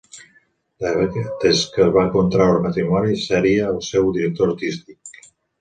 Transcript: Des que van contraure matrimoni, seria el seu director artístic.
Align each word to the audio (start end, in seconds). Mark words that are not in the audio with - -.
Des 1.43 1.59
que 1.75 1.85
van 1.99 2.09
contraure 2.17 2.63
matrimoni, 2.65 3.21
seria 3.27 3.71
el 3.75 3.81
seu 3.93 4.13
director 4.17 4.55
artístic. 4.57 5.25